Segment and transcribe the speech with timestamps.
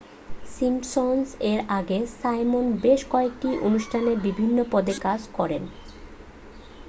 [0.51, 5.63] Simpson's এর আগে Simon বেশ কয়েকটি অনুষ্ঠানে বিভিন্ন পদে কাজ করেন